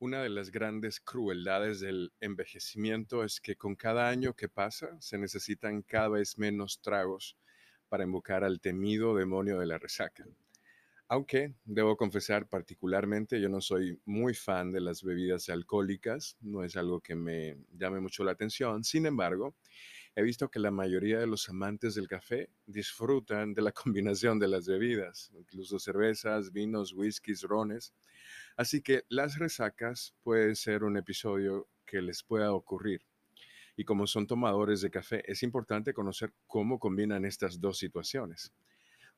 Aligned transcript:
Una 0.00 0.22
de 0.22 0.28
las 0.28 0.50
grandes 0.50 1.00
crueldades 1.00 1.80
del 1.80 2.12
envejecimiento 2.20 3.24
es 3.24 3.40
que 3.40 3.56
con 3.56 3.74
cada 3.76 4.08
año 4.08 4.34
que 4.34 4.48
pasa 4.48 5.00
se 5.00 5.18
necesitan 5.18 5.82
cada 5.82 6.08
vez 6.08 6.36
menos 6.36 6.80
tragos 6.80 7.36
para 7.88 8.04
invocar 8.04 8.44
al 8.44 8.60
temido 8.60 9.14
demonio 9.14 9.58
de 9.58 9.66
la 9.66 9.78
resaca. 9.78 10.26
Aunque, 11.08 11.54
debo 11.64 11.96
confesar, 11.96 12.48
particularmente 12.48 13.40
yo 13.40 13.48
no 13.48 13.60
soy 13.60 14.00
muy 14.04 14.34
fan 14.34 14.72
de 14.72 14.80
las 14.80 15.02
bebidas 15.02 15.48
alcohólicas, 15.48 16.36
no 16.40 16.64
es 16.64 16.76
algo 16.76 17.00
que 17.00 17.14
me 17.14 17.56
llame 17.72 18.00
mucho 18.00 18.24
la 18.24 18.32
atención. 18.32 18.84
Sin 18.84 19.06
embargo, 19.06 19.54
he 20.16 20.22
visto 20.22 20.50
que 20.50 20.58
la 20.58 20.70
mayoría 20.70 21.18
de 21.18 21.26
los 21.26 21.48
amantes 21.48 21.94
del 21.94 22.08
café 22.08 22.50
disfrutan 22.66 23.54
de 23.54 23.62
la 23.62 23.72
combinación 23.72 24.38
de 24.38 24.48
las 24.48 24.66
bebidas, 24.66 25.30
incluso 25.38 25.78
cervezas, 25.78 26.52
vinos, 26.52 26.92
whiskies, 26.92 27.42
rones. 27.42 27.92
Así 28.56 28.82
que 28.82 29.04
las 29.08 29.38
resacas 29.38 30.14
pueden 30.22 30.54
ser 30.54 30.84
un 30.84 30.96
episodio 30.96 31.68
que 31.84 32.00
les 32.00 32.22
pueda 32.22 32.52
ocurrir. 32.52 33.02
Y 33.76 33.84
como 33.84 34.06
son 34.06 34.26
tomadores 34.26 34.80
de 34.80 34.90
café, 34.90 35.28
es 35.30 35.42
importante 35.42 35.92
conocer 35.92 36.32
cómo 36.46 36.78
combinan 36.78 37.24
estas 37.24 37.60
dos 37.60 37.78
situaciones. 37.78 38.52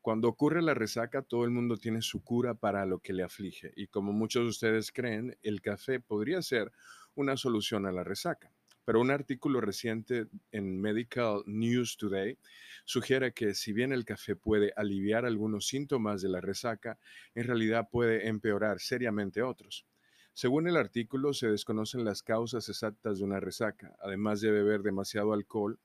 Cuando 0.00 0.28
ocurre 0.28 0.62
la 0.62 0.72
resaca, 0.72 1.20
todo 1.20 1.44
el 1.44 1.50
mundo 1.50 1.76
tiene 1.76 2.00
su 2.00 2.22
cura 2.22 2.54
para 2.54 2.86
lo 2.86 3.00
que 3.00 3.12
le 3.12 3.24
aflige. 3.24 3.72
Y 3.76 3.88
como 3.88 4.12
muchos 4.12 4.44
de 4.44 4.48
ustedes 4.48 4.92
creen, 4.92 5.36
el 5.42 5.60
café 5.60 6.00
podría 6.00 6.40
ser 6.40 6.72
una 7.14 7.36
solución 7.36 7.86
a 7.86 7.92
la 7.92 8.04
resaca. 8.04 8.52
Pero 8.86 9.00
un 9.00 9.10
artículo 9.10 9.60
reciente 9.60 10.28
en 10.52 10.80
Medical 10.80 11.42
News 11.44 11.96
Today 11.96 12.38
sugiere 12.84 13.32
que 13.32 13.52
si 13.52 13.72
bien 13.72 13.92
el 13.92 14.04
café 14.04 14.36
puede 14.36 14.72
aliviar 14.76 15.26
algunos 15.26 15.66
síntomas 15.66 16.22
de 16.22 16.28
la 16.28 16.40
resaca, 16.40 16.96
en 17.34 17.48
realidad 17.48 17.88
puede 17.90 18.28
empeorar 18.28 18.78
seriamente 18.78 19.42
otros. 19.42 19.86
Según 20.34 20.68
el 20.68 20.76
artículo, 20.76 21.32
se 21.32 21.48
desconocen 21.48 22.04
las 22.04 22.22
causas 22.22 22.68
exactas 22.68 23.18
de 23.18 23.24
una 23.24 23.40
resaca, 23.40 23.96
además 24.00 24.40
de 24.40 24.52
beber 24.52 24.82
demasiado 24.82 25.32
alcohol, 25.32 25.80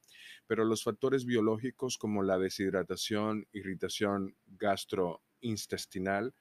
pero 0.45 0.63
los 0.63 0.83
factores 0.83 1.25
biológicos 1.25 1.97
como 1.97 2.21
la 2.21 2.37
deshidratación, 2.37 3.47
irritación 3.51 4.35
gastrointestinal, 4.45 6.35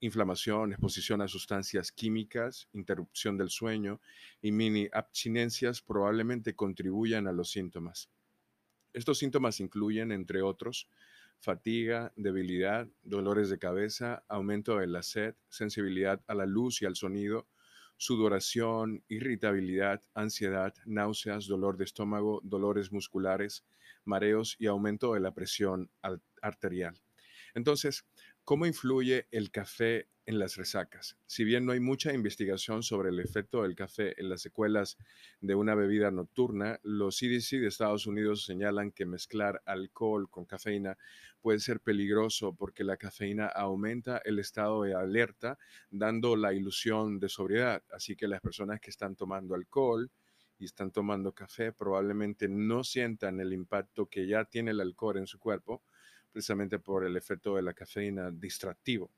inflamación, 0.00 0.72
exposición 0.72 1.20
a 1.22 1.28
sustancias 1.28 1.92
químicas, 1.92 2.68
interrupción 2.72 3.36
del 3.36 3.50
sueño 3.50 4.00
y 4.40 4.52
mini 4.52 4.88
abstinencias 4.92 5.82
probablemente 5.82 6.54
contribuyan 6.54 7.26
a 7.26 7.32
los 7.32 7.50
síntomas. 7.50 8.10
Estos 8.92 9.18
síntomas 9.18 9.60
incluyen, 9.60 10.12
entre 10.12 10.42
otros, 10.42 10.88
fatiga, 11.40 12.12
debilidad, 12.16 12.88
dolores 13.02 13.48
de 13.50 13.58
cabeza, 13.58 14.24
aumento 14.28 14.78
de 14.78 14.86
la 14.86 15.02
sed, 15.02 15.34
sensibilidad 15.48 16.22
a 16.26 16.34
la 16.34 16.46
luz 16.46 16.82
y 16.82 16.86
al 16.86 16.96
sonido, 16.96 17.46
sudoración, 17.96 19.02
irritabilidad, 19.08 20.02
ansiedad, 20.14 20.74
náuseas, 20.86 21.46
dolor 21.46 21.76
de 21.76 21.84
estómago, 21.84 22.40
dolores 22.44 22.92
musculares, 22.92 23.64
mareos 24.04 24.56
y 24.58 24.66
aumento 24.66 25.14
de 25.14 25.20
la 25.20 25.34
presión 25.34 25.90
arterial. 26.40 27.00
Entonces, 27.54 28.04
¿cómo 28.48 28.64
influye 28.64 29.28
el 29.30 29.50
café 29.50 30.08
en 30.24 30.38
las 30.38 30.56
resacas? 30.56 31.18
Si 31.26 31.44
bien 31.44 31.66
no 31.66 31.72
hay 31.72 31.80
mucha 31.80 32.14
investigación 32.14 32.82
sobre 32.82 33.10
el 33.10 33.20
efecto 33.20 33.62
del 33.62 33.74
café 33.74 34.18
en 34.18 34.30
las 34.30 34.40
secuelas 34.40 34.96
de 35.42 35.54
una 35.54 35.74
bebida 35.74 36.10
nocturna, 36.10 36.80
los 36.82 37.18
CDC 37.18 37.60
de 37.60 37.66
Estados 37.66 38.06
Unidos 38.06 38.46
señalan 38.46 38.90
que 38.90 39.04
mezclar 39.04 39.60
alcohol 39.66 40.30
con 40.30 40.46
cafeína 40.46 40.96
puede 41.42 41.58
ser 41.58 41.80
peligroso 41.80 42.54
porque 42.54 42.84
la 42.84 42.96
cafeína 42.96 43.48
aumenta 43.48 44.22
el 44.24 44.38
estado 44.38 44.84
de 44.84 44.94
alerta, 44.94 45.58
dando 45.90 46.34
la 46.34 46.54
ilusión 46.54 47.20
de 47.20 47.28
sobriedad. 47.28 47.82
Así 47.92 48.16
que 48.16 48.28
las 48.28 48.40
personas 48.40 48.80
que 48.80 48.88
están 48.88 49.14
tomando 49.14 49.54
alcohol, 49.56 50.10
y 50.58 50.64
están 50.64 50.90
tomando 50.90 51.32
café 51.32 51.72
probablemente 51.72 52.48
no 52.48 52.82
sientan 52.82 53.40
el 53.40 53.52
impacto 53.52 54.06
que 54.06 54.26
ya 54.26 54.44
tiene 54.46 54.72
el 54.72 54.80
alcohol 54.80 55.18
en 55.18 55.26
su 55.26 55.38
cuerpo, 55.38 55.82
precisamente 56.32 56.78
por 56.78 57.04
el 57.04 57.16
efecto 57.16 57.56
de 57.56 57.62
la 57.62 57.74
cafeína 57.74 58.30
distractivo. 58.30 59.10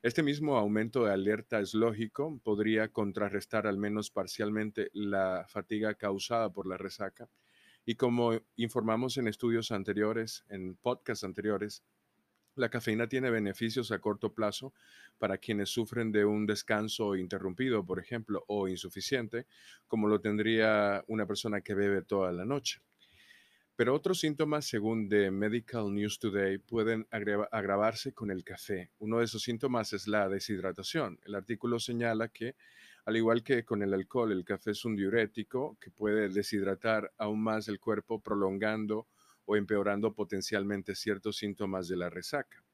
Este 0.00 0.22
mismo 0.22 0.56
aumento 0.56 1.04
de 1.04 1.12
alerta 1.12 1.58
es 1.58 1.74
lógico, 1.74 2.40
podría 2.44 2.88
contrarrestar 2.88 3.66
al 3.66 3.78
menos 3.78 4.10
parcialmente 4.10 4.90
la 4.92 5.44
fatiga 5.48 5.94
causada 5.94 6.52
por 6.52 6.68
la 6.68 6.76
resaca. 6.76 7.28
Y 7.84 7.96
como 7.96 8.40
informamos 8.56 9.16
en 9.16 9.26
estudios 9.26 9.72
anteriores, 9.72 10.44
en 10.50 10.76
podcasts 10.76 11.24
anteriores, 11.24 11.82
la 12.54 12.68
cafeína 12.68 13.08
tiene 13.08 13.30
beneficios 13.30 13.90
a 13.90 14.00
corto 14.00 14.34
plazo 14.34 14.74
para 15.18 15.38
quienes 15.38 15.70
sufren 15.70 16.12
de 16.12 16.24
un 16.24 16.46
descanso 16.46 17.16
interrumpido, 17.16 17.84
por 17.84 17.98
ejemplo, 17.98 18.44
o 18.48 18.68
insuficiente, 18.68 19.46
como 19.86 20.08
lo 20.08 20.20
tendría 20.20 21.04
una 21.08 21.26
persona 21.26 21.60
que 21.60 21.74
bebe 21.74 22.02
toda 22.02 22.30
la 22.32 22.44
noche. 22.44 22.80
Pero 23.78 23.94
otros 23.94 24.18
síntomas, 24.18 24.64
según 24.64 25.08
The 25.08 25.30
Medical 25.30 25.94
News 25.94 26.18
Today, 26.18 26.58
pueden 26.58 27.06
agravarse 27.12 28.12
con 28.12 28.32
el 28.32 28.42
café. 28.42 28.90
Uno 28.98 29.20
de 29.20 29.26
esos 29.26 29.44
síntomas 29.44 29.92
es 29.92 30.08
la 30.08 30.28
deshidratación. 30.28 31.20
El 31.24 31.36
artículo 31.36 31.78
señala 31.78 32.26
que, 32.26 32.56
al 33.04 33.16
igual 33.16 33.44
que 33.44 33.64
con 33.64 33.84
el 33.84 33.94
alcohol, 33.94 34.32
el 34.32 34.44
café 34.44 34.72
es 34.72 34.84
un 34.84 34.96
diurético 34.96 35.78
que 35.80 35.92
puede 35.92 36.28
deshidratar 36.28 37.12
aún 37.18 37.40
más 37.40 37.68
el 37.68 37.78
cuerpo, 37.78 38.20
prolongando 38.20 39.06
o 39.44 39.54
empeorando 39.54 40.12
potencialmente 40.12 40.96
ciertos 40.96 41.36
síntomas 41.36 41.86
de 41.86 41.98
la 41.98 42.10
resaca. 42.10 42.64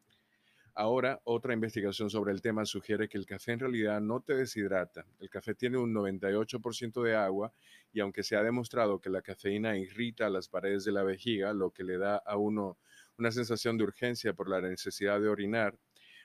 Ahora, 0.76 1.20
otra 1.22 1.54
investigación 1.54 2.10
sobre 2.10 2.32
el 2.32 2.42
tema 2.42 2.64
sugiere 2.64 3.08
que 3.08 3.16
el 3.16 3.26
café 3.26 3.52
en 3.52 3.60
realidad 3.60 4.00
no 4.00 4.20
te 4.20 4.34
deshidrata. 4.34 5.06
El 5.20 5.30
café 5.30 5.54
tiene 5.54 5.78
un 5.78 5.94
98% 5.94 7.00
de 7.00 7.14
agua 7.14 7.52
y 7.92 8.00
aunque 8.00 8.24
se 8.24 8.34
ha 8.34 8.42
demostrado 8.42 9.00
que 9.00 9.08
la 9.08 9.22
cafeína 9.22 9.76
irrita 9.78 10.28
las 10.28 10.48
paredes 10.48 10.84
de 10.84 10.90
la 10.90 11.04
vejiga, 11.04 11.52
lo 11.52 11.70
que 11.70 11.84
le 11.84 11.96
da 11.96 12.16
a 12.16 12.36
uno 12.36 12.78
una 13.18 13.30
sensación 13.30 13.78
de 13.78 13.84
urgencia 13.84 14.32
por 14.32 14.48
la 14.48 14.60
necesidad 14.60 15.20
de 15.20 15.28
orinar, 15.28 15.78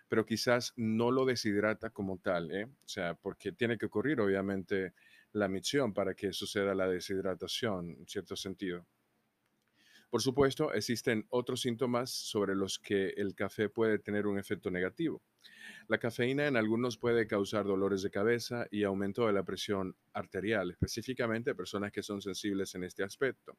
pero 0.07 0.25
quizás 0.25 0.73
no 0.75 1.11
lo 1.11 1.25
deshidrata 1.25 1.91
como 1.91 2.17
tal, 2.17 2.51
¿eh? 2.51 2.65
o 2.65 2.87
sea, 2.87 3.13
porque 3.13 3.51
tiene 3.51 3.77
que 3.77 3.85
ocurrir 3.85 4.19
obviamente 4.19 4.93
la 5.33 5.47
misión 5.47 5.93
para 5.93 6.15
que 6.15 6.33
suceda 6.33 6.73
la 6.73 6.87
deshidratación, 6.87 7.91
en 7.91 8.07
cierto 8.07 8.35
sentido. 8.35 8.87
Por 10.09 10.21
supuesto, 10.23 10.73
existen 10.73 11.25
otros 11.29 11.61
síntomas 11.61 12.09
sobre 12.09 12.55
los 12.55 12.79
que 12.79 13.09
el 13.09 13.35
café 13.35 13.69
puede 13.69 13.99
tener 13.99 14.25
un 14.25 14.39
efecto 14.39 14.71
negativo. 14.71 15.21
La 15.87 15.99
cafeína 15.99 16.47
en 16.47 16.57
algunos 16.57 16.97
puede 16.97 17.27
causar 17.27 17.65
dolores 17.65 18.01
de 18.01 18.09
cabeza 18.09 18.67
y 18.71 18.83
aumento 18.83 19.27
de 19.27 19.33
la 19.33 19.43
presión 19.43 19.95
arterial, 20.13 20.71
específicamente 20.71 21.53
personas 21.53 21.91
que 21.91 22.03
son 22.03 22.21
sensibles 22.21 22.73
en 22.75 22.83
este 22.83 23.03
aspecto. 23.03 23.57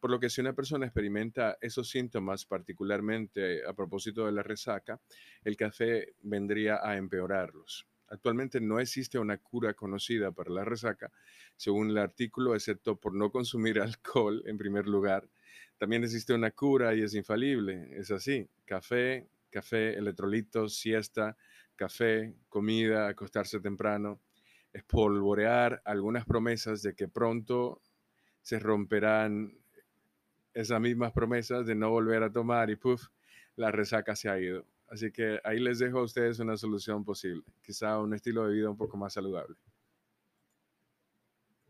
Por 0.00 0.10
lo 0.10 0.18
que 0.18 0.30
si 0.30 0.40
una 0.40 0.54
persona 0.54 0.86
experimenta 0.86 1.58
esos 1.60 1.90
síntomas, 1.90 2.46
particularmente 2.46 3.66
a 3.66 3.74
propósito 3.74 4.24
de 4.26 4.32
la 4.32 4.42
resaca, 4.42 5.00
el 5.44 5.56
café 5.56 6.14
vendría 6.22 6.80
a 6.82 6.96
empeorarlos. 6.96 7.91
Actualmente 8.12 8.60
no 8.60 8.78
existe 8.78 9.18
una 9.18 9.38
cura 9.38 9.72
conocida 9.72 10.32
para 10.32 10.50
la 10.50 10.64
resaca, 10.64 11.10
según 11.56 11.88
el 11.88 11.96
artículo, 11.96 12.54
excepto 12.54 12.96
por 12.96 13.14
no 13.14 13.30
consumir 13.30 13.80
alcohol 13.80 14.42
en 14.44 14.58
primer 14.58 14.86
lugar. 14.86 15.26
También 15.78 16.04
existe 16.04 16.34
una 16.34 16.50
cura 16.50 16.94
y 16.94 17.00
es 17.00 17.14
infalible, 17.14 17.88
es 17.96 18.10
así, 18.10 18.46
café, 18.66 19.30
café, 19.48 19.94
electrolitos, 19.94 20.76
siesta, 20.76 21.38
café, 21.74 22.34
comida, 22.50 23.08
acostarse 23.08 23.60
temprano, 23.60 24.20
espolvorear 24.74 25.80
algunas 25.86 26.26
promesas 26.26 26.82
de 26.82 26.94
que 26.94 27.08
pronto 27.08 27.80
se 28.42 28.58
romperán 28.58 29.56
esas 30.52 30.80
mismas 30.82 31.12
promesas 31.12 31.64
de 31.64 31.74
no 31.74 31.88
volver 31.88 32.22
a 32.22 32.30
tomar 32.30 32.68
y 32.68 32.76
puff, 32.76 33.06
la 33.56 33.70
resaca 33.70 34.16
se 34.16 34.28
ha 34.28 34.38
ido. 34.38 34.66
Así 34.88 35.10
que 35.10 35.40
ahí 35.44 35.58
les 35.58 35.78
dejo 35.78 36.00
a 36.00 36.02
ustedes 36.02 36.38
una 36.38 36.56
solución 36.56 37.04
posible, 37.04 37.44
quizá 37.62 37.98
un 37.98 38.12
estilo 38.12 38.46
de 38.46 38.54
vida 38.54 38.70
un 38.70 38.76
poco 38.76 38.96
más 38.96 39.14
saludable. 39.14 39.56